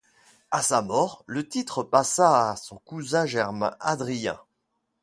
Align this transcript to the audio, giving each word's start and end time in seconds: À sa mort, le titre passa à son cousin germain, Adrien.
À 0.49 0.63
sa 0.63 0.81
mort, 0.81 1.23
le 1.27 1.47
titre 1.47 1.83
passa 1.83 2.49
à 2.49 2.55
son 2.55 2.77
cousin 2.79 3.27
germain, 3.27 3.75
Adrien. 3.79 4.39